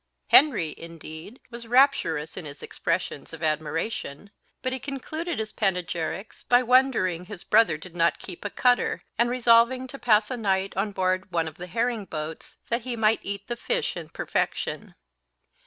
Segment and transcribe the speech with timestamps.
[0.29, 4.31] Henry, indeed, was rapturous in his expressions of admiration;
[4.63, 9.29] but he concluded his panegyrics by wondering his brother did not keep a cutter, and
[9.29, 13.19] resolving to pass a night on board one of the herring boats, that he might
[13.21, 14.95] eat the fish in perfection.